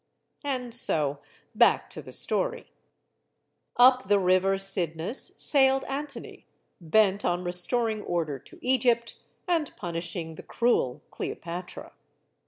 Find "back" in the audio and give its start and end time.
1.53-1.87